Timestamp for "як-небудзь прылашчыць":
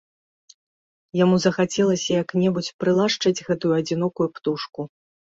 2.21-3.43